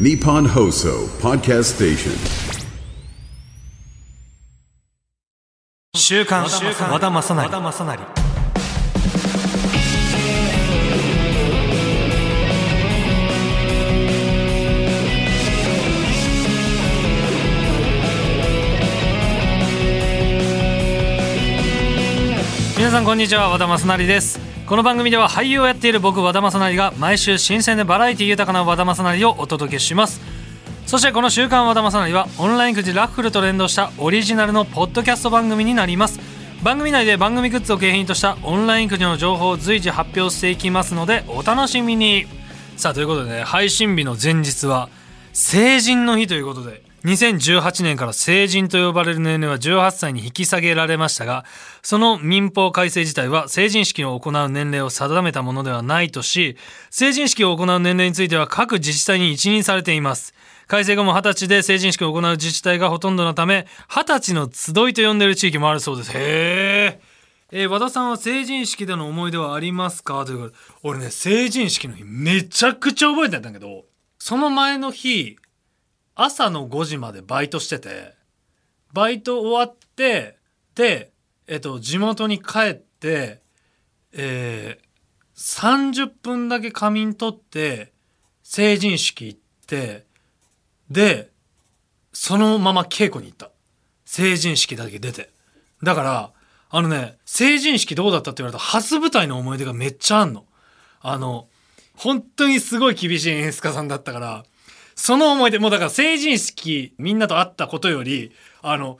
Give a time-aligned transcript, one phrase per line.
[0.00, 2.12] ニポンホーソーパーストステーショ
[5.98, 6.56] ン週刊和田,
[6.90, 7.50] 和田正成。
[22.78, 23.50] 皆さんこんにちは。
[23.50, 24.51] 和田正成です。
[24.66, 30.20] この番組では俳優をやっている僕和田正成が毎週新鮮でバラエティ豊かな和田正成をお届けします。
[30.86, 36.20] そしてこの週刊和田正成はオンラインくじラッフルと連動したオリジナルのポッドキャスト番組になります。
[36.62, 42.26] 番組内で番組グッズを景品としたオンラインくじの情報を随時発表していきますのでお楽しみに。
[42.76, 44.88] さあということでね配信日の前日は
[45.32, 51.44] 成人の日ということで2018年から成人と呼ばれる年齢は18歳に引き下げられましたが
[51.82, 56.56] その民法改正自体は成人式を行う年齢を定めたものではないとし
[56.90, 60.32] 成人式を行う年齢については各自治体に一任されています。
[60.68, 66.12] 改正後も20歳で成人式を行う自治体がほとんどのため20歳の集いと呼んでいる地域もあるそうです。
[66.14, 67.12] へー。
[67.54, 70.24] えー和田さんは成人式での思い出はありますか？
[70.24, 73.84] ということで俺ね成人式の日めちゃくちゃ覚えてたんだけど
[74.18, 75.36] その前の日
[76.14, 78.14] 朝の5時までバイトしてて
[78.92, 80.38] バイト終わって
[80.74, 81.12] で、
[81.46, 83.40] えっと、地元に帰って、
[84.12, 84.92] えー
[85.42, 87.92] 30分だけ仮眠取って
[88.42, 90.04] 成人式行って
[90.90, 91.30] で
[92.12, 93.50] そのまま稽古に行った。
[94.04, 95.30] 成人式だけ出て。
[95.82, 96.32] だから
[96.68, 100.44] あのね成人式どうだったって言われたら初舞台の思い出がめっちゃあんの。
[101.00, 101.48] あの
[101.96, 104.44] 本当にすごい厳しい演出家さんだったから
[104.94, 108.98] その思い出もうだから成人式みんなと会ったことよりあの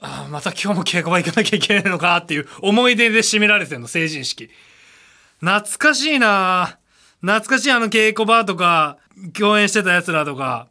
[0.00, 4.50] あーまた今日も稽古場行かなきゃいけないのかっていう思い出で締められてるの成人式。
[5.40, 6.78] 懐かしいな
[7.20, 8.98] 懐かしいあの稽古場とか
[9.38, 10.68] 共演してたやつらとか。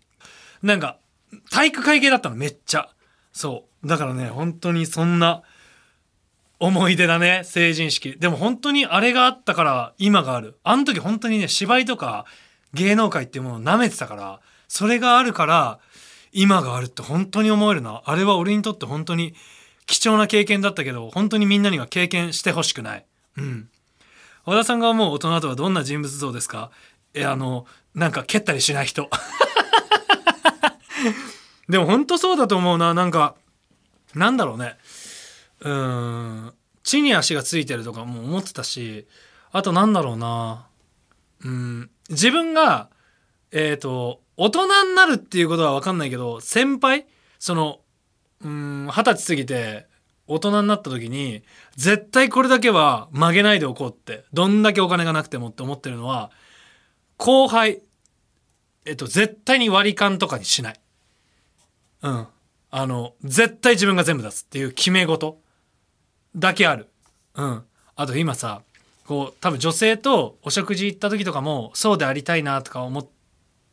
[0.61, 0.97] なんか
[1.51, 2.89] 体育会系だったのめっちゃ。
[3.31, 3.87] そう。
[3.87, 5.41] だからね本当にそんな
[6.59, 8.17] 思い出だね成人式。
[8.17, 10.59] でも本当にあれがあったから今がある。
[10.63, 12.25] あの時本当にね芝居とか
[12.73, 15.79] 芸能界っていうものを舐めてたからそれがあるから
[16.31, 18.03] 今があるって本当に思えるな。
[18.05, 19.33] あれは俺にとって本当に
[19.87, 23.05] 貴重な経験だったけど本当にみんなには経験してほしくない。
[23.37, 23.69] うん。
[24.45, 26.71] 和田さんが思う大人とはどんな人物像ですか？
[27.15, 27.65] えあの
[27.95, 29.09] なんか蹴ったりしない人。
[31.67, 32.93] でも本当そうだと思うな。
[32.93, 33.35] なんか
[34.13, 34.77] なんだろうね。
[35.61, 35.73] うー
[36.49, 36.53] ん。
[36.83, 39.07] 地に足がついてるとかも思ってたし
[39.51, 40.67] あとなんだろうな。
[41.43, 41.89] うん。
[42.09, 42.89] 自分が
[43.51, 47.05] えっ、と大人になるっていうことは分かんないけど先輩？
[47.39, 47.81] その
[48.41, 49.85] うん二十歳過ぎて
[50.27, 51.43] 大人になった時に
[51.75, 56.31] 絶対これだけは曲げないでおこうってどんだけお金がなくてもって思ってるのは
[57.17, 57.81] 後輩
[58.85, 60.79] えっと絶対に割り勘とかにしない。
[62.03, 62.27] うん。
[62.71, 65.37] あの絶対自分が全部出すっていう決め事。
[66.33, 66.87] だけある。
[67.35, 67.63] うん。
[67.97, 68.61] あと今さ
[69.05, 73.18] こう多分女性とお食事行った時とかもそうでありたいなとか思って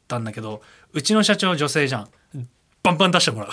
[0.07, 0.63] たんだけど
[0.93, 2.09] うちの社長女性じゃん。
[2.83, 3.51] バンバン出してもらう。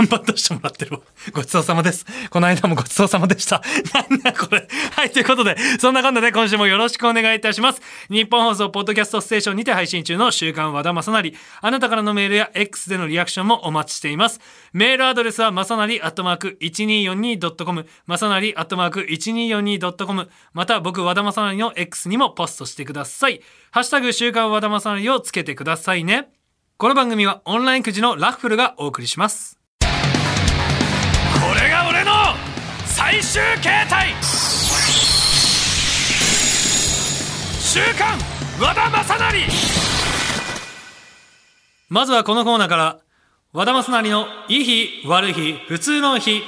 [0.00, 1.00] バンバン出してもらってるわ。
[1.32, 2.06] ごちそうさまです。
[2.30, 3.62] この間もごちそうさまでした。
[4.08, 4.66] なんだこれ。
[4.92, 7.82] はい、ということで、そんなこんなで今週もよろしくお願いいたします。
[8.08, 11.34] 日本放送ポッドキャストステーションにて配信中の週刊和田正成。
[11.60, 14.40] あなたからのメールや X でのリアクションもお待ちしています。
[14.72, 23.42] メールアドレスはまさなりアットマーク 1242.com、まさなりアットマーク 1242.com、また僕和田正成の X にもポストしてください。
[23.70, 26.30] ハッシュタグ週刊和田正成をつけてくださいね。
[26.78, 29.59] この番組はオンラインくじのラッフルがお送りします。
[33.10, 34.14] 最終形態
[37.60, 38.16] 週刊
[38.60, 39.48] 和田正成。
[41.88, 43.00] まずはこのコーナーから
[43.52, 46.42] 和田正成のいい日悪い日普通の日。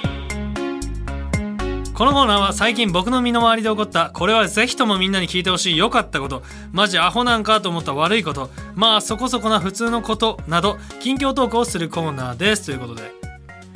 [1.93, 12.67] このコーナーは最近僕の身の回りで起こったこれはぜひともみんなに聞いてほしい良かったことマジアホなんかと思った悪いことまあそこそこな普通のことなど近況トークをするコーナーです。
[12.67, 13.11] ということで。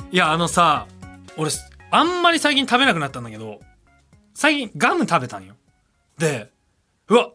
[0.10, 0.88] いやあのさ
[1.36, 1.52] 俺
[1.90, 3.62] あんまり最近食べなくなったんだけど
[4.34, 5.56] 最近ガム食べたんよ。
[6.18, 6.52] で
[7.08, 7.32] うわ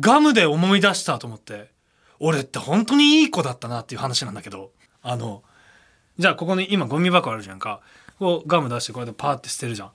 [0.00, 1.70] ガムで思い出したと思って
[2.18, 4.70] 俺って本当にいい子だったなっていう話なんだけど
[5.02, 5.42] あの
[6.18, 7.80] じゃあここに今ゴミ箱あるじゃんか。
[8.18, 9.90] こうガム出してこうやってパーって捨てるじゃん。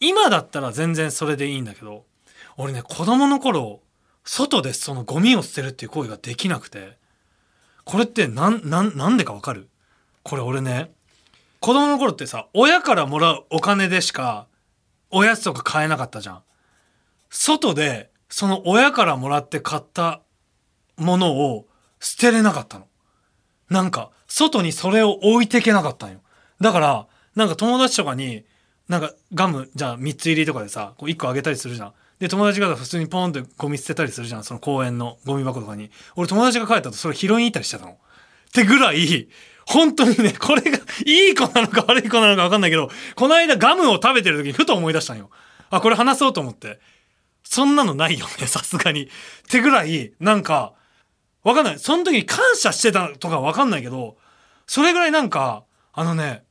[0.00, 2.04] 今だったら全然それでいいんだけど
[2.56, 3.80] 俺ね子供の頃
[4.24, 6.96] 外でそのゴミを捨てるっていう行為ができなくて
[7.84, 9.68] これってなんなんなんでかわかる？
[10.24, 10.90] これ俺ね
[11.64, 14.46] 子供の頃ってさ親からもらうお金でしか
[15.10, 16.42] おやつとか買えなかったじゃん
[17.30, 20.20] 外でその親からもらって買った
[20.96, 21.66] ものを
[22.00, 22.86] 捨てれなかったの。
[23.70, 26.20] なんか、外にそれを置いていけなかったんよ。
[26.60, 28.44] だから、なんか友達とかに、
[28.88, 31.92] なんかガム、じゃあ3つ入りとかでさ、こう1個あげたりするじゃん。
[32.18, 34.44] で、友達が普通にポンってゴミ捨てたりするじゃん。
[34.44, 35.90] その公園のゴミ箱とかに。
[36.16, 37.92] 俺友達が帰ったとそれ拾いに行ったりしてたの。
[37.92, 37.96] っ
[38.52, 39.28] てぐらい、
[39.66, 45.30] 本当にね、 これがいい子なのか悪い子なのか分かんないけど、この間ガムを食べてる時にふと思い出したんよ。
[45.70, 46.80] あ、これ話そうと思って。
[47.42, 49.04] そんなのないよね、さすがに。
[49.04, 49.08] っ
[49.50, 50.72] てぐらい、なんか、
[51.42, 51.78] わかんない。
[51.78, 54.16] その時に感謝してたとかわかんないけど、
[54.66, 56.42] それぐらいなんか、あのね、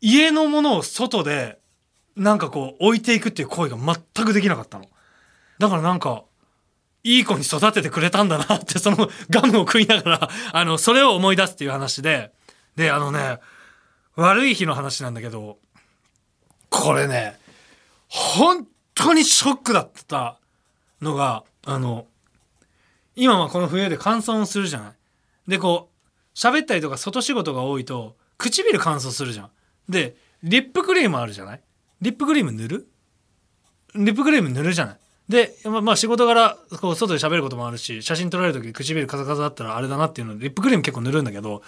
[0.00, 1.58] 家のものを外で、
[2.14, 3.78] なんかこう置いていくっていう行為が
[4.14, 4.84] 全くできなかったの。
[5.58, 6.24] だからなんか、
[7.04, 12.32] いい子に育ててくれたんだなって、その ガムを食いながら、あの、それを思い出すっていう話で、
[12.76, 13.38] で、あのね、
[14.16, 15.58] 悪い日の話なんだけど、
[16.70, 17.38] これね、
[18.08, 20.38] 本当にショックだった
[21.02, 22.06] のが、あの、
[23.16, 24.92] 今はこの冬で乾燥するじゃない。
[25.46, 29.50] で、こう、喋ったりとか外仕事が多いと、唇乾燥するじゃん。
[29.88, 31.60] で、リップクリームあるじゃない？
[32.00, 32.88] リップクリーム塗る？
[33.94, 34.98] リップクリーム塗るじゃない？
[35.28, 41.62] で、まあ、まあ仕事柄、こう、外で喋ることもあるし、写真撮られる時唇カサカサだったらあれだなっていうので、リップクリーム結構塗るんだけど、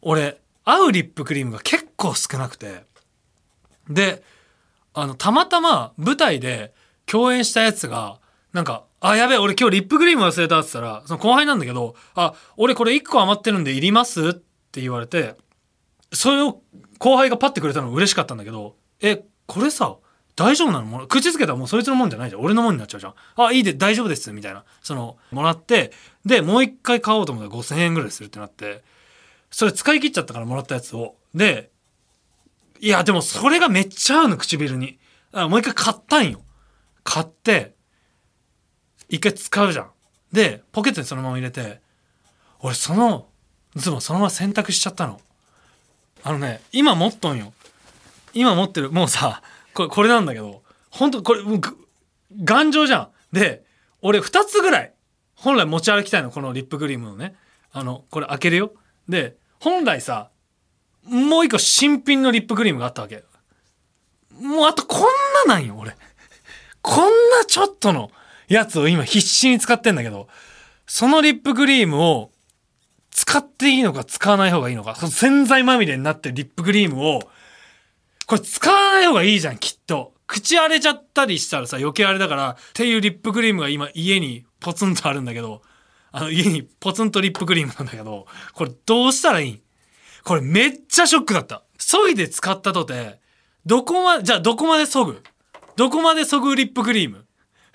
[0.00, 2.84] 俺、合うリップクリームが結構少なくて、
[3.88, 4.22] で、
[4.94, 6.72] あの、たまたま舞台で
[7.06, 8.18] 共演したやつが、
[8.52, 15.36] なんか、あ、やべえ、俺今日リップクリーム忘れたって言ったら、その後輩なんだけど、あ、俺これ1個余ってるんでいりますって言われて、
[16.12, 16.60] それを
[16.98, 19.96] 後輩がパッてくれたの嬉しかったんだけど、え、これさ、
[20.36, 21.06] 大丈夫なの？
[21.06, 22.42] 口つけたらもうそいつのもんじゃないじゃん。
[22.42, 23.14] 俺のもんになっちゃうじゃん。
[23.36, 24.32] あ、いいで、大丈夫です。
[24.32, 24.64] みたいな。
[24.82, 25.92] その、もらって、
[26.24, 28.82] で、もう一回買おうと思ったら5000円ぐらいするってなって、
[29.50, 31.16] それ使い切っちゃったからもらったやつを。
[31.34, 31.70] で、
[32.78, 34.98] いや、でもそれがめっちゃ合うの、唇に。
[35.32, 36.40] だからもう一回買ったんよ。
[37.04, 37.74] 買って、
[39.08, 39.90] 一回使うじゃん。
[40.32, 41.80] で、ポケットにそのまま入れて、
[42.60, 43.26] 俺その
[43.74, 45.20] ズボンそのまま洗濯しちゃったの。
[46.22, 47.52] あのね、今持っとんよ。
[48.32, 49.42] 今持ってる、もうさ、
[49.80, 51.42] これ、これなんだけど、本当これ、
[52.42, 53.08] 頑丈じゃん。
[53.32, 53.64] で、
[54.02, 54.94] 俺二つぐらい、
[55.34, 57.34] 本来持ち歩きたいの、このリップクリームのね。
[57.72, 58.72] あの、これ開けるよ。
[59.08, 60.30] で、本来さ、
[61.04, 63.24] もう一個新品のリップクリームがあったわけ。
[64.40, 65.00] もうあとこん
[65.46, 65.96] ななんよ、俺。
[66.82, 68.10] こんなちょっとの
[68.48, 70.28] やつを今必死に使ってんだけど、
[70.86, 72.30] そのリップクリームを
[73.10, 77.20] 使っていいのか使わない方がいいのか、その洗剤まみれになってるリップクリームを、
[78.30, 80.14] これ使わない方がいいじゃん、きっと。
[80.28, 85.62] 口荒れちゃったりしたらさ、余計あれだから、っていうリップクリームが今家にポツンとあるんだけど、
[86.12, 89.50] あの家にポツンとリップクリームなんだけど、これどうしたらいい？
[89.50, 89.60] ん
[90.22, 91.64] これめっちゃショックだった。
[91.76, 93.18] 削いで使ったとて、
[93.66, 95.22] どこま、じゃあどこまで削ぐ？
[95.74, 97.26] どこまで削ぐリップクリーム？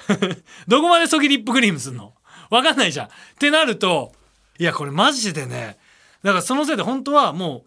[0.69, 2.13] どこまで削ぎリップクリームすんの？
[2.49, 3.07] わかんないじゃん。
[3.07, 3.09] っ
[3.39, 4.13] てなると、
[4.57, 5.77] いや、これマジでね、
[6.23, 7.65] だからそのせいで本当はも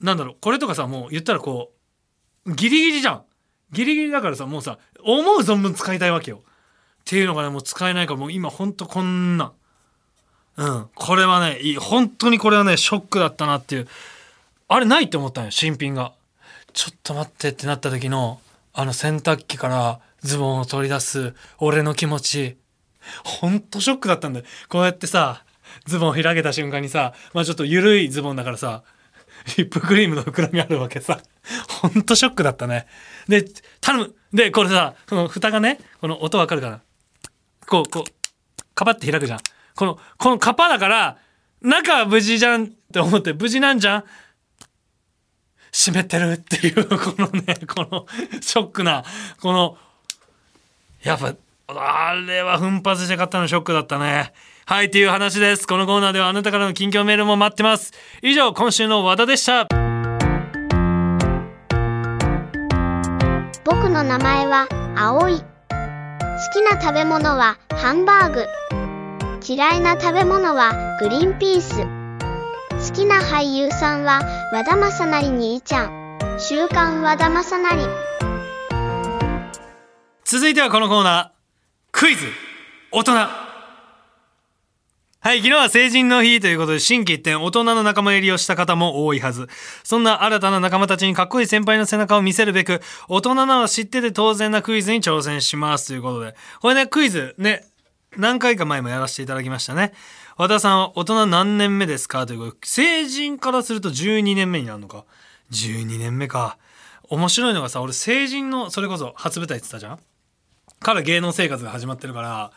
[0.00, 1.79] う、なんだろう、これとかさ、もう言ったらこう、
[2.46, 3.22] ギリギリじゃん。
[3.72, 6.38] ギリギリだからさ、もうさ、思う存分使いたいわけよ。
[6.38, 9.52] っていうのがね、もう使えないから、もう今ほんとこんな。
[10.56, 10.88] うん。
[10.94, 13.88] これはね、いい本当にこれはね、ショックだったなっていう。
[14.68, 16.12] あれないって思ったんよ、新品が。
[16.72, 18.40] ちょっと待ってってなった時の、
[18.72, 22.56] あの洗濯機からズボンを取り出す俺の気持ち。
[23.24, 24.46] ほんとショックだったんだよ。
[24.68, 25.44] こうやってさ、
[25.86, 28.82] ズボン開けた瞬間にさ、まあちょっと緩いズボンだからさ、
[29.56, 31.20] リップクリームの膨らみあるわけさ。
[31.80, 32.86] ほんとショックだったね。
[33.28, 33.44] で、
[33.80, 36.80] 頼むで、これさ、この蓋がね、この音わかるかな？
[37.66, 38.10] こう、こう、
[38.74, 39.40] カパって開くじゃん。
[39.74, 41.18] この、このカパだから、
[41.62, 44.04] 中は無事じゃんって思って、無事なんじゃん？
[45.72, 48.06] 湿ってるっていう、このね、この
[48.40, 49.04] ショックな、
[49.40, 49.78] この、
[51.02, 51.34] やっぱ、
[51.68, 54.32] あれは奮発して買ったのショックだったね。
[54.70, 55.66] はい、っていう話です。
[55.66, 57.92] このコーナーではあなたからの近況メールも待ってます。
[58.22, 59.66] 以上、今週の和田でした。
[63.64, 65.44] 僕の名前は葵好
[66.54, 68.46] きな食べ物はハンバーグ
[69.44, 74.20] 嫌いな食べ物はグリーンピース好きな俳優さんは
[74.52, 77.88] 和田正成兄ちゃん週刊和田正成
[80.24, 82.24] 続いてはこのコーナー、クイズ、
[82.92, 83.49] 大人。
[85.22, 89.48] はい、昨日は成人の日ということで、新規一点、大人の仲間入りをした方も多いはず。
[89.84, 96.34] そんな新たな仲間たちにかっこいい先輩の背中を見せるべく、大人なら知ってて当然なクイズに挑戦しますということで。
[96.62, 97.66] これね、クイズ、ね、
[98.16, 99.92] 何回か前もやらせていただきましたね。
[100.38, 105.04] 和田さんは大人何年目ですかということで、成人からすると12年目になるのか。
[105.50, 106.56] 12年目か。
[107.10, 109.98] 面白いのがさ、俺成人の、それこそ初舞台って言ったじゃん？
[110.80, 112.52] から芸能生活が始まってるから、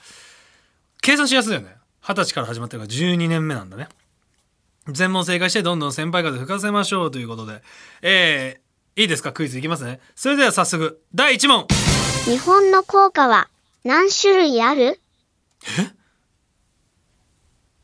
[1.01, 1.75] 計算しやすいよね。
[2.05, 3.87] 二十歳から始まってるから12年目なんだね。
[4.89, 7.61] 全問正解してどんどん先輩風吹かせましょうということで。
[8.01, 9.31] えー、いいですか？
[9.31, 10.01] クイズいきますね。
[10.13, 11.65] それでは早速第1問。
[12.25, 13.47] 日本の校歌は
[13.85, 14.99] 何種類ある？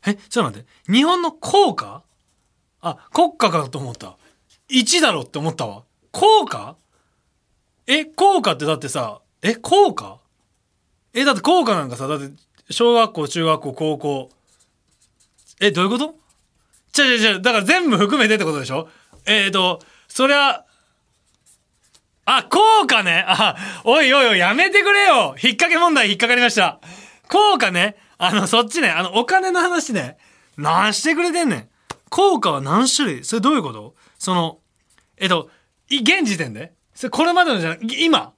[0.06, 0.16] え？
[0.16, 0.92] ちょっと待って。
[0.92, 2.02] 日本の校歌
[2.82, 4.18] あ国歌かと思った。
[4.70, 5.84] 1だろって思ったわ。
[6.12, 6.76] 校歌
[7.88, 8.04] え？
[8.04, 9.56] 校歌ってだってさえ？
[9.56, 10.18] 校歌
[11.14, 11.24] え？
[11.24, 12.32] だって校歌なんかさだって
[12.70, 14.30] 小学校中学校高校。
[15.60, 16.16] えどういうこと？
[16.92, 18.88] ちゃちゃちゃだから全部含めてってことでしょ？
[19.26, 20.66] えっ、ー、とそりゃ
[22.26, 23.26] あ効果ね。
[23.28, 25.36] あおいおいおいやめてくれよ。
[25.42, 26.80] 引っ掛け問題引っかかりました。
[27.28, 27.96] 効果ね。
[28.18, 28.90] あのそっちね。
[28.90, 30.18] あのお金の話ね。
[30.58, 31.70] 何してくれてんねん。
[32.10, 33.24] 効果は何種類？
[33.24, 33.96] それどういうこと？
[34.18, 34.60] その
[35.18, 35.50] えっと
[35.90, 36.74] 現時点で？
[36.94, 38.34] それこれまでのじゃない今？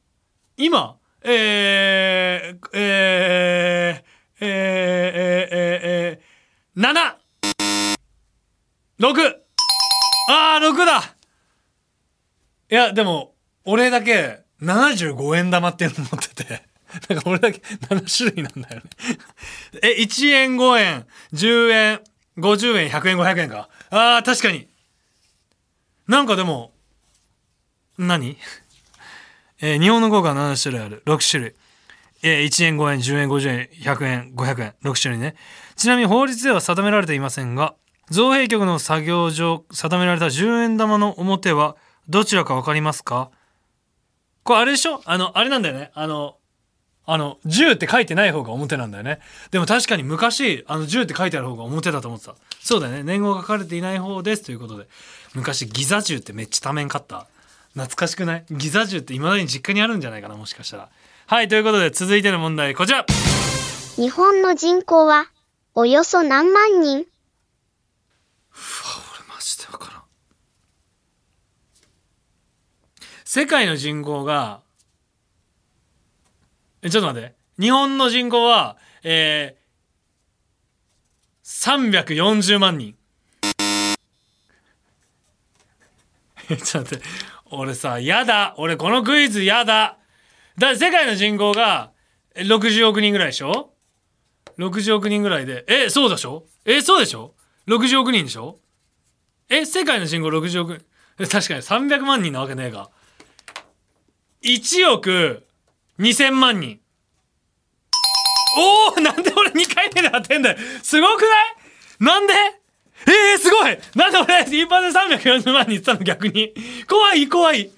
[0.57, 0.95] 今？
[1.23, 4.10] えー、えー、
[4.43, 7.15] えー、えー、えー、7!
[8.99, 9.35] 6!
[10.29, 11.15] あー、6だ
[12.71, 16.63] いや、でも、俺だけ75円玉っていうの持ってて、
[17.09, 18.89] なんか俺だけ7種類なんだよね
[19.83, 22.01] え、1円、5円、10円、
[22.37, 23.69] 50円、100円、500円か。
[23.91, 24.67] あー、確かに。
[26.07, 26.73] なんかでも、
[27.97, 28.37] 何？
[29.61, 31.03] えー、日本の効果は7種類ある。
[31.05, 31.55] 6種類。
[32.23, 35.35] えー、1円、5円、10円、50円、100円、500円、6種類ね。
[35.75, 37.75] ちなみに法律では定められていませんが、
[38.09, 41.77] 造幣局の作業上定められた10円玉の表は
[42.09, 43.31] どちらかわかりますか？
[44.43, 45.01] これあれでしょ？
[45.05, 45.91] あの、あれなんだよね。
[45.93, 46.35] あの、
[47.05, 49.19] あの、10って書いてない方が表なんだよね。
[49.49, 52.35] でも確かに昔、あの、10って書いてある方が表だと思ってた。
[52.59, 53.03] そうだよね。
[53.03, 54.87] 年号が書かれていない方ですということで。
[55.33, 57.27] 昔、ギザ銃ってめっちゃ多面買った。
[57.73, 58.45] 懐かしくない？
[58.51, 60.89] ギザ銃って未だに実家にあるんじゃないかな、もしかしたら。
[61.31, 63.05] はい、ということで続いての問題、こちら。
[63.95, 65.31] 日本の人口は
[65.73, 66.97] およそ何万人？
[66.97, 67.05] 俺
[69.33, 70.01] マジでわからん。
[73.23, 74.59] 世界の人口が、
[76.81, 77.33] え、ちょっと待って。
[77.57, 82.97] 日本の人口は、えー、340万人。
[86.49, 87.05] え、ちょっと待って。
[87.51, 88.53] 俺さ、やだ。
[88.57, 89.97] 俺このクイズやだ。
[90.57, 91.91] だ世界の人口が
[92.35, 93.73] 60億人ぐらいでしょ
[94.57, 95.65] ?60 億人ぐらいで。
[95.67, 96.45] え、そうでしょ？
[96.65, 97.33] え、そうでしょ
[97.67, 98.59] ?60 億人でしょ？
[99.49, 100.81] え、世界の人口60億？
[101.17, 101.27] 人。
[101.29, 102.89] 確かに300万人なわけねえが。
[104.43, 105.45] 1億
[105.99, 106.79] 2000万人。
[108.57, 111.55] おおなんで俺2回目で当てんだよすごくない？
[111.99, 112.33] なんで？
[113.07, 115.99] えー、すごいなんで俺一発で340万人言ったの？
[116.01, 116.53] 逆に。
[116.89, 117.71] 怖い怖い。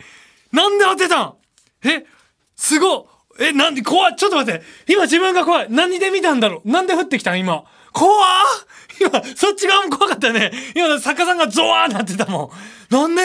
[0.51, 1.35] なんで当てたん？
[1.83, 2.05] え
[2.63, 3.09] すご
[3.41, 7.39] え、なんで、怖いちょっと待って今自分が怖い何で見たんだろうなんで降ってきたん？
[7.39, 7.65] 今。
[7.91, 8.09] 怖
[9.01, 12.53] 今、そっち側も怖かったね今、作家さんがゾワーなってたも
[12.89, 12.93] ん。
[12.93, 13.21] なんで？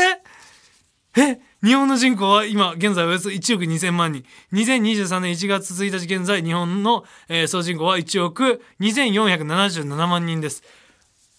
[1.16, 4.25] え、日本の人口は今、現在およそ1億2000万人。
[4.54, 10.64] 2023年1月1日現在、日本の、えー、総人口は1億2477万人です。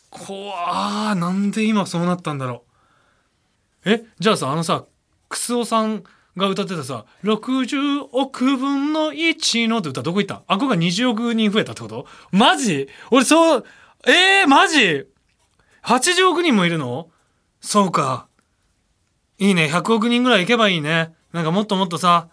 [0.09, 2.63] 怖ーなんで今そうなったんだろ
[3.85, 3.91] う。
[3.91, 4.85] え、じゃあさ、あのさ、
[5.27, 6.03] クスオさん、
[6.37, 10.43] が歌ってたさ「60億分の1の」って歌どこ行った？
[10.47, 12.05] あここが20億人増えたってこと？
[12.31, 12.87] マジ？
[13.11, 13.65] 俺そう
[14.07, 15.07] えー、マジ
[15.83, 17.09] ?80 億人もいるの？
[17.61, 18.27] そうか。
[19.37, 19.69] いいね。
[19.71, 21.13] 100億人ぐらい行けばいいね。
[21.33, 22.29] なんかもっともっとさ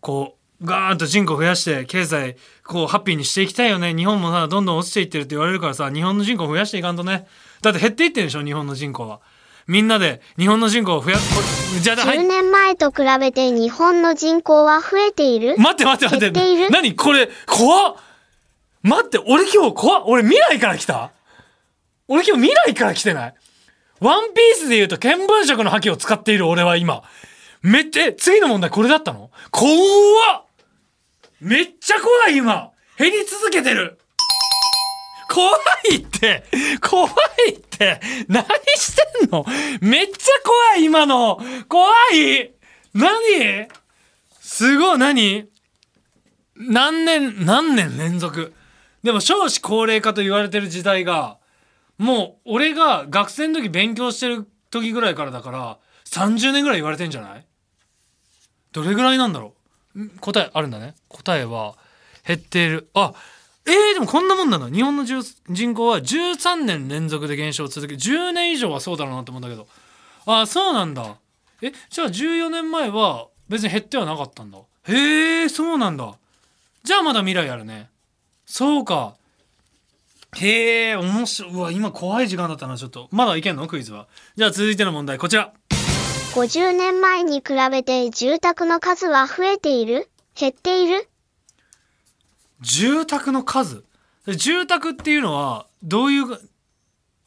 [0.00, 3.94] こうガーンと人口増やして経済こうハッピーにしていきたいよね。
[3.94, 7.26] 日本もさどんどん落ちていってるって言われるからさ日本の人口増やしていかんとね。
[7.62, 9.20] だって減っていってるでしょ日本の人口は。
[9.66, 11.80] みんなで日本の人口を増やす。
[11.80, 15.56] じゃあ、はい、10年前と比べて日本の人口は増えている？
[15.58, 16.70] 待って待って待って。
[16.70, 17.96] 何これ、怖っ。
[18.82, 20.02] 待って、俺今日怖っ。
[20.06, 21.12] 俺未来から来た？
[22.08, 23.34] 俺今日未来から来てない？
[24.00, 27.02] ワンピースで言うと見聞色の覇気を使っている俺は今。
[27.62, 29.30] めっちゃ、次の問題これだったの？
[29.50, 29.70] 怖
[30.40, 30.44] っ。
[31.40, 32.70] めっちゃ怖い今。
[32.98, 33.98] 減り続けてる
[35.34, 35.50] 怖
[35.90, 36.44] いって。
[36.80, 37.08] 怖
[37.48, 38.00] いって。
[38.28, 38.44] 何
[38.76, 39.44] してんの？
[39.80, 41.40] めっちゃ怖い今の。
[41.68, 42.52] 怖い？
[42.94, 43.68] 何？
[44.40, 44.98] すごい。
[44.98, 45.48] 何？
[46.56, 48.54] 何年、何年連続？
[49.02, 51.38] でも少子高齢化と言われてる時代が、
[51.98, 57.44] もう俺が学生の時勉強してる時ぐらいからだから、30年ぐらい言われてんじゃない？
[58.70, 59.54] どれぐらいなんだろ
[59.96, 60.08] う？
[60.20, 60.94] 答えあるんだね。
[61.08, 61.74] 答えは
[62.24, 62.88] 減っている。
[62.94, 63.12] あ、
[63.66, 64.68] えー、でもこんなもんなの？
[64.68, 69.66] 日本の人口は13年連続で減少を続け10年以上はそうだろうなと思うんだけど。
[70.26, 71.16] ああそうなんだ。
[71.62, 74.58] えじゃあ14年前は別に減ってはなかったんだ。
[74.88, 76.14] へえそうなんだ。
[76.82, 77.88] じゃあまだ未来あるね。
[78.44, 79.14] そうか。
[80.36, 81.52] へえ面白い。
[81.52, 83.08] うわ今怖い時間だったなちょっと。
[83.12, 83.66] まだいけんの？
[83.66, 84.08] クイズは。
[84.36, 85.52] じゃあ続いての問題こちら。
[86.34, 90.10] 50年前に比べて住宅の数は増えている？
[90.38, 91.08] 減っている？
[92.64, 93.84] 住宅の数。
[94.26, 96.24] 住宅っていうのはどういう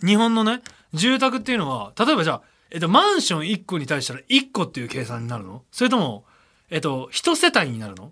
[0.03, 0.62] 日本のね
[0.94, 2.41] 住宅っていうのは例えばじゃあ、
[2.72, 5.63] えっと、マンション1個に対したら1個っていう計算になるの？
[5.72, 6.25] それとも
[6.72, 8.12] えっと1世帯になるの？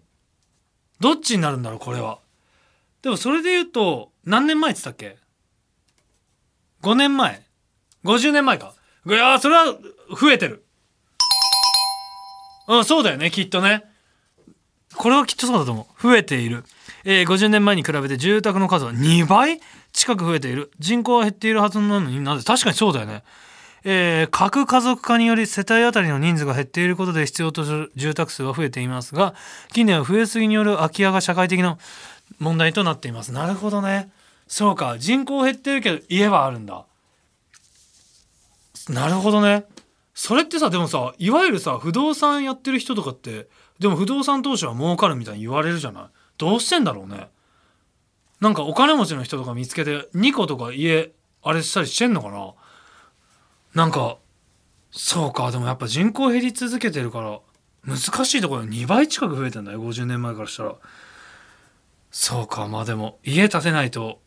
[0.99, 2.19] どっちになるんだろうこれは？
[3.01, 5.17] でもそれで言うと何年前って言ったっけ
[6.83, 7.41] ？5年前
[8.03, 8.75] ？50年前か？
[9.07, 9.65] いやーそれは
[10.19, 10.63] 増えてる。
[12.67, 13.83] うんそうだよねきっとね。
[14.95, 16.01] これはきっとそうだと思う。
[16.01, 16.63] 増えている。
[17.05, 19.61] えー、50年前に比べて住宅の数は2倍
[19.93, 20.71] 近く増えている。
[20.79, 22.43] 人口は減っているはずなのになぜ？
[22.43, 23.23] 確かにそうだよね。
[23.87, 29.35] えー、核家族化により世帯当たりの人数が減っていることで必要とする住宅数は増えていますが
[29.73, 31.77] 近年は増えすぎによる空き家が社会的な
[32.39, 33.31] 問題となっています。
[33.31, 34.09] なるほどね。
[34.47, 34.97] そうか。
[34.97, 36.85] 人口減ってるけど家はあるんだ。
[38.89, 39.65] なるほどね。
[40.15, 43.47] それってさでもさいわゆるさ不動産やってる人とかって
[43.77, 46.03] でも不動産投資は儲かるみたいに言われるじゃない？
[46.37, 47.27] どうしてんだろうね。
[48.41, 51.11] なんかお金持ちの人とか見つけて2個とか家
[51.41, 52.53] あれしたりしてんのかな。
[53.73, 54.17] なんか
[54.91, 57.39] そうかでもやっぱ人口減り続けてるから
[57.85, 60.75] 難しいところ2倍近く増えてんだよ50年前からしたら。
[62.11, 64.19] そうかまあでも家建てないと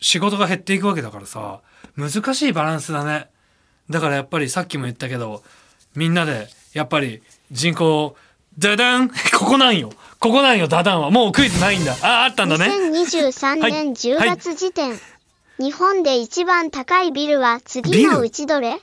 [0.00, 1.60] 仕事が減っていくわけだからさ
[1.96, 3.28] 難しいバランスだね。
[3.90, 5.42] だからやっぱりさっきも言ったけど
[5.94, 8.16] みんなでやっぱり人口
[8.58, 9.08] ダダン
[9.38, 9.92] ここなんよ。
[10.22, 11.10] ここなんよダダンは。
[11.10, 11.96] もうクイズないんだ。
[12.00, 12.66] ああったんだね。
[12.66, 14.96] 2023年10月時点、は
[15.58, 18.80] い、日本で一番高いビルは次のうちどれ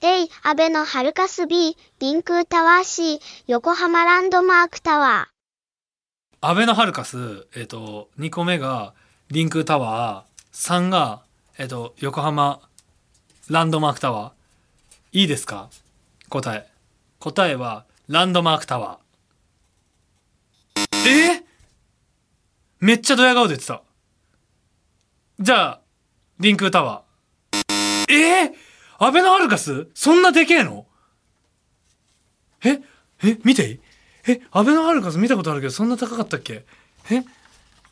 [0.00, 6.48] ？A、安倍のハルカス B、リンクータワー C、横浜ランドマークタワー。
[6.48, 8.94] 安倍のハルカス、えっ、ー、と、2個目が
[9.30, 11.20] リンクータワー、3が、
[11.58, 12.60] えっ、ー、と、横浜
[13.50, 15.20] ランドマークタワー。
[15.20, 15.68] いいですか？
[16.30, 16.66] 答え。
[17.18, 19.07] 答えは、ランドマークタワー。
[21.08, 21.42] え、
[22.80, 23.82] めっちゃドヤ顔で言ってた。
[25.40, 25.80] じゃあ、
[26.38, 28.12] リンクタワー。
[28.12, 28.52] えー、
[28.98, 29.88] アベノハルカス？
[29.94, 30.86] そんなでけえの？
[32.64, 32.80] え？
[33.22, 33.38] え？
[33.44, 33.80] 見ていい？
[34.28, 34.40] え？
[34.50, 36.64] アベノハルカス見たことあるけどそんな高かったっけ？
[37.10, 37.24] え？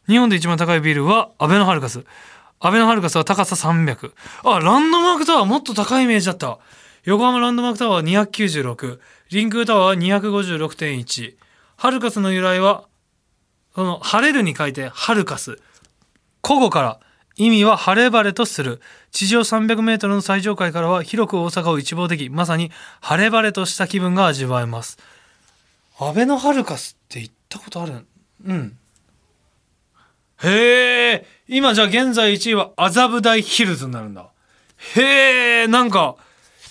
[0.09, 2.05] 日本で一番高いビルはアベノハルカス。
[2.61, 4.12] アベノハルカスは高さ300。
[4.44, 6.59] あ、ランドマークタワーもっと高いイメージだった。
[7.05, 8.98] 横浜ランドマークタワーは296。
[9.31, 11.37] リンクタワーは256.1。
[11.76, 12.88] ハルカスの由来は、
[13.77, 15.61] その、晴れるに書いてハルカス。
[16.45, 16.99] 古語から
[17.37, 18.81] 意味は晴れ晴れとする。
[19.12, 24.99] 地上300メートルの最上階からは広く大阪を一望でき、まさに晴れ晴れとした気分が味わえます。
[25.99, 28.07] アベノハルカスって行ったことある？
[28.47, 28.79] うん。
[30.43, 34.31] へえ、今じゃあ現在1位は麻布台ヒルズになるんだ。
[34.97, 36.17] へえ、なんか、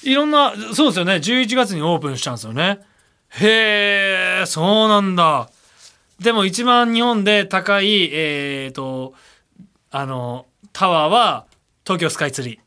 [0.01, 1.13] いろんな、そうですよね。
[1.15, 2.79] 11月にオープンしたんですよね。
[3.29, 5.49] へえ、そうなんだ。
[6.19, 9.13] でも一番日本で高い、えっ、ー、と、
[9.91, 11.45] あの、タワーは
[11.83, 12.59] 東京スカイツリー。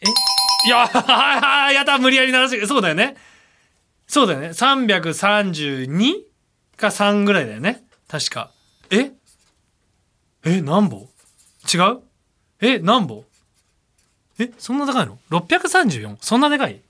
[0.00, 0.06] え？
[0.66, 0.90] いや、
[1.72, 2.66] やだ、無理やりならしい。
[2.66, 3.16] そうだよね。
[4.06, 4.48] そうだよね。
[4.48, 6.22] 332
[6.76, 7.84] か3ぐらいだよね。
[8.08, 8.50] 確か。
[8.90, 9.12] え？
[10.44, 11.08] え、何本
[11.72, 12.02] 違う？
[12.60, 13.24] え、何本
[14.38, 16.16] え、そんな高いの ?634?
[16.20, 16.82] そんなでかい？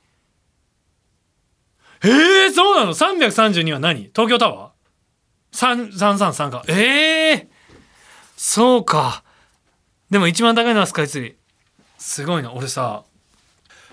[2.04, 4.10] えー、そうなの ?332 は何？
[4.14, 6.62] 東京タワー ?333 か。
[6.68, 7.46] ええー、
[8.36, 9.24] そうか。
[10.10, 11.34] でも一番高いのはスカイツリー。
[11.98, 12.52] すごいな。
[12.52, 13.04] 俺さ、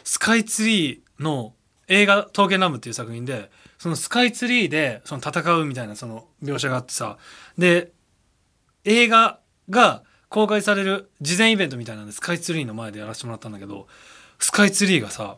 [0.03, 1.53] スカイツリーの
[1.87, 7.17] 映画「刀剣乱舞」っていう作品でそのスカイツリーでその戦うみたいなその描写があってさ
[7.57, 7.91] で
[8.85, 13.87] 映画が公開される事前イベントみたいなんでスカイツリーの前でやらせてもらったんだけど
[14.39, 15.37] スカイツリーがさ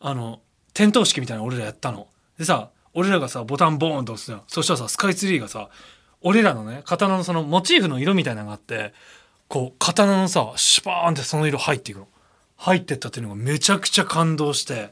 [0.00, 0.40] あの
[0.74, 2.06] 点灯式みたいな俺らやったの。
[2.38, 4.42] でさ俺らがさボタンボーンと押すじゃん。
[4.46, 5.68] そしたらさスカイツリーがさ
[6.20, 8.92] 俺らのね刀のそのモチーフの色みたいなのがあって
[9.48, 12.08] こう刀のさシュパーンってその色入っていくの。
[12.56, 14.90] 入ってったっていうのがめちゃくちゃ感動して。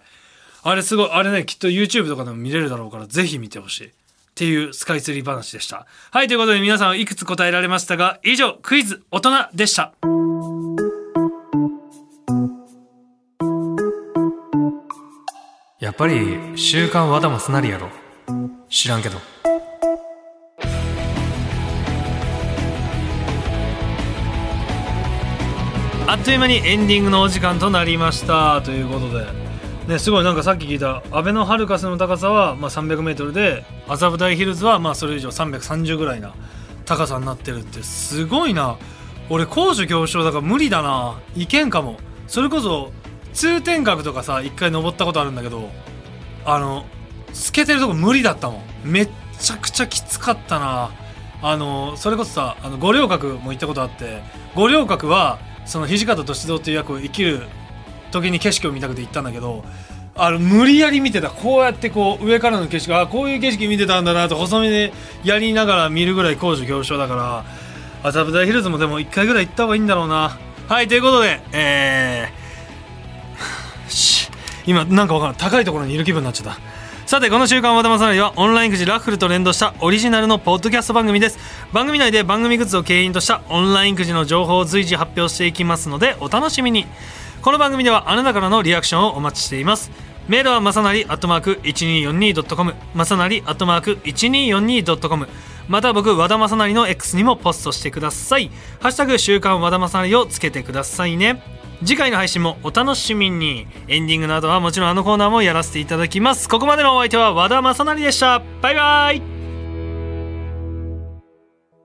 [0.63, 3.87] あれすごいあれねきっと YouTube とかでも見れるだろうからぜひ見てほしい。
[3.87, 3.91] っ
[4.35, 5.87] ていうスカイツリー話でした。
[6.11, 10.20] はいということで皆さんいくつ答えられましたが以上クイズ大人でした。
[15.91, 17.89] やっぱり週刊和田マスなりやろ。
[18.69, 19.19] 知らんけど。
[26.07, 28.63] あっという間にエンディングのお時間となりました。
[28.63, 29.27] ということで、
[29.89, 36.35] ね、すごいなんかさっき聞いたアベノハルカスの高さはまあ 300m で麻布台ヒルズはまあそれ以上330ぐらいな
[36.85, 38.79] 高さになってるってすごいな。
[39.29, 41.19] 俺高所恐怖症だから無理だな。
[41.35, 41.99] いけんかも。
[42.29, 42.93] それこそ
[43.33, 45.71] 通天閣とかさ一回登ったことあるんだけど
[46.45, 46.85] あの
[47.33, 48.63] 透けてるとこ無理だったもん。
[48.85, 50.91] めっちゃくちゃきつかったな。
[51.43, 54.23] あのそれこそさあの五稜郭も行ったことあって
[54.55, 57.47] 五稜郭はその土方歳三っていう役を生きる
[58.11, 59.65] 時に景色を見たくて行ったんだけど
[60.17, 61.31] あの無理やり見てた。
[61.31, 64.93] こうやってこう上からの景色あこういう景色見てたんだなと細身で
[65.25, 67.45] やりながら見るぐらい高所恐怖だから
[68.09, 70.37] 麻布台ヒルズもでも1回ぐらい行った方がいいんだろうな。
[70.69, 72.40] はいということでえー、
[74.67, 76.59] 今なんかわからん高いところにいる気分になっちゃった。
[77.07, 81.39] さてこの週刊和田正成はオンラインくじラッフルと連動したオリジナルのポッドキャスト番組です。
[81.73, 86.87] 番組内で番組グッズを景品としたオンラインくじの情報を随時発表していきますのでお楽しみに。
[87.43, 89.91] この番組ではあなたからのリアクションをお待ちしています。
[90.29, 95.29] メールはまさなりアットマーク 1242.com まさなりアットマーク 1242.com
[95.67, 98.53] また僕和田正成の X にもポストしてください。
[98.81, 101.60] ハッシュタグ週刊和田正成をつけてくださいね。
[101.83, 103.67] 次回の配信もお楽しみに。
[103.89, 106.49] エンディングなどはもちろんあのコーナーもやらせていただきます。
[106.49, 108.43] ここまでのお相手は和田正成でした。
[108.61, 109.23] バイバイ。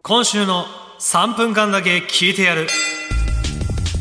[0.04, 0.66] 今週の
[1.00, 2.68] 3分間だけ聞いてやる。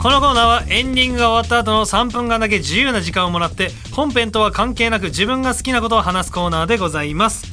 [0.02, 7.46] このコーナーはエンディングが終わった後の3分間だけ自由な時間をもらって本編とは関係なく自分が好きなことを話すコーナーでございます。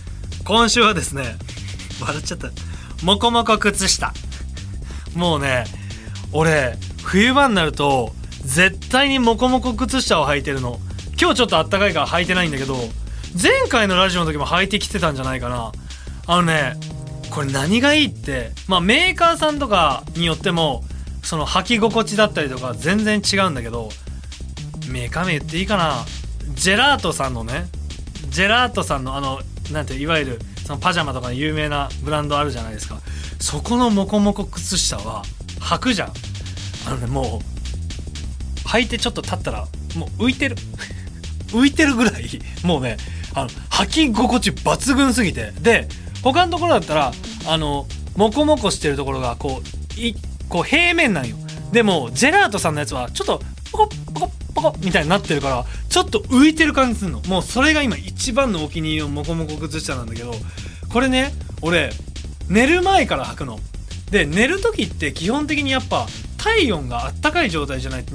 [0.43, 1.35] 今週はですね
[2.01, 2.49] 笑っちゃった。
[3.05, 4.13] もこもこ靴下。
[5.15, 5.63] もうね
[6.33, 10.79] 俺冬場になると絶対にモコモコ靴下を履いてるの。
[11.19, 12.75] 今日ちょっとあったかいから履いてないんだけど
[13.41, 15.71] 前回のラジオの時も履いてきてたんじゃないかな。
[16.27, 16.73] あのね
[17.29, 20.83] これ何がいいってまあメーカーさんとかによっても
[21.23, 23.89] その履き心地だったりとか全然違うんだけど
[24.89, 26.05] メーカー名言っていいかな。
[26.55, 27.65] ジェラートさんのね
[28.29, 29.39] ジェラートさんのあの
[29.71, 32.99] なんていわゆるそのパジャマとか有名なブランドあるじゃないですか。
[33.39, 35.23] そこのモコモコ靴下は
[35.59, 36.13] 履くじゃん。
[36.87, 37.60] あのねもう
[38.71, 40.55] 履いてちょっと立ったらもう浮いてる。
[41.51, 42.95] 浮いてるぐらい もうね
[43.33, 45.51] あの履き心地抜群すぎて。
[45.59, 45.87] で
[46.23, 47.13] 他のところだったら
[47.47, 49.61] あのモコモコしてるところがこ
[49.97, 50.15] うい
[50.47, 51.35] こう平面なんよ。
[51.71, 57.21] でもジェラートさんのやつはちょっとポコポコポコみたいになってるからちょっと浮いてる感じするの。
[57.21, 60.33] もうそれが今一番のお気に入りのモコモコ靴下なんだけど
[60.89, 61.91] これね俺
[62.47, 63.59] 寝る前から履くの。
[64.11, 66.05] で寝る時って基本的にやっぱ
[66.37, 68.13] 体温があったかい状態じゃないと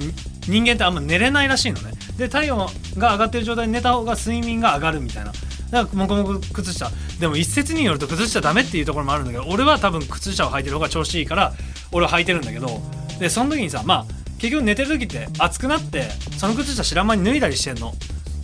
[0.48, 1.92] 人間ってあんま寝れないらしいのね。
[2.16, 5.32] で体温が上がってる状態で寝た方が睡眠が上がるみたいな。
[5.70, 11.52] だからモコモコ靴下でも一説によると靴下ダメっていうところもあるんだけど俺は多分靴下を履いてる方が調子いいから
[11.90, 12.80] 俺は履いてるんだけど
[13.18, 14.06] でその時にさまあ
[14.38, 16.02] 結局寝てる時って暑くなって
[16.38, 17.94] その靴下知らん間に脱いだりしてんの。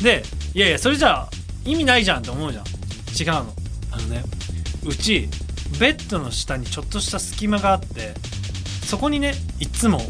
[0.03, 1.29] でいやいやそれじゃあ
[1.65, 2.65] 意味ないじゃんって思うじゃん。
[2.65, 3.53] 違うの。
[3.93, 4.25] あのね
[4.85, 5.29] うち
[5.79, 8.15] ベッドの下にちょっとした隙間があって
[8.85, 10.01] そこにねいつも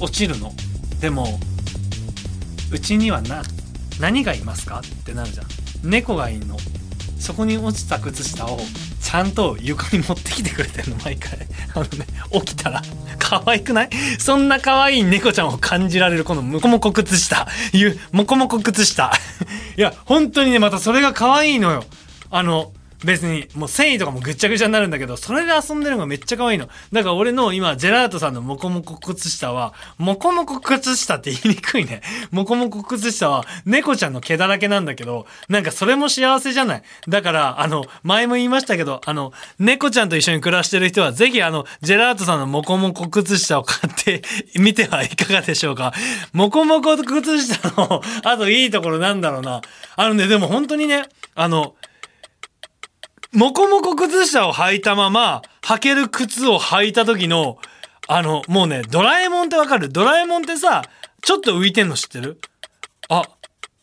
[0.00, 0.52] 落ちるの。
[1.00, 1.38] でも
[2.72, 3.42] うちにはな
[4.00, 4.80] 何がいますか？
[4.80, 5.46] ってなるじゃん。
[5.82, 6.56] 猫がいんの。
[7.18, 8.58] そこに落ちた靴下を
[9.02, 11.38] ちゃんと床に持ってきてくれてるの毎回。
[11.74, 12.82] あのね起きたら。
[13.18, 13.90] 可愛くない？
[14.18, 17.46] そんな可愛い猫ちゃんを感じられるこのモコモコ靴下。
[17.72, 19.12] いうモコモコ靴下。
[19.76, 21.84] いや本当にねまたそれが可愛いのよ。
[22.30, 22.72] あの
[23.04, 26.68] 別にもう繊維とかもぐっちゃぐちゃになるんだけどそれで遊んでるのがめっちゃ可愛いの。
[26.92, 32.02] だから俺の今ジェラートさんのモコモコ靴下はモコモコ靴下って言いにくいね。
[32.30, 36.82] モコモコ靴下は猫ちゃんの毛だらけなんだけどなんかそれも幸せじゃない。
[37.08, 44.22] だからあの前も言いましたけどあの猫ちゃんと一緒に暮らしてる人はぜひあのジェラートさんのモコモコ靴下を買って
[44.56, 45.92] みてはいかがでしょうか。
[46.32, 49.60] モコモコ靴下のあといいところなんだろうな。
[49.96, 51.74] あのねでも本当にねあの
[53.32, 57.58] もこもこ靴下を履いたまま、履ける靴を履いた時の、
[58.06, 59.90] あの、もうね、ドラえもんってわかる？
[59.90, 60.82] ドラえもんってさ、
[61.22, 62.40] ちょっと浮いてんの知ってる？
[63.10, 63.22] あ、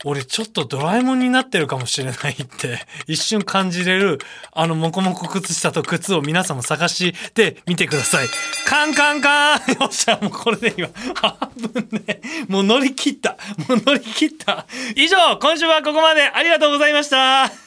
[0.04, 4.18] 俺ちょっとドラえもんになってるかもしれないって、 一瞬感じれる、
[4.52, 8.28] あの、もこもこ靴下と靴を皆さんも探してみてください。
[8.66, 13.38] カンカンカン よっしゃ、もうこれで今、半分ね、もう乗り切った。
[13.68, 14.66] もう乗り切った。
[14.96, 17.65] 以上、今週はここまでありがとうございました。